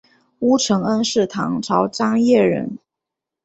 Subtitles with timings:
[0.39, 2.79] 乌承恩是唐朝张掖人。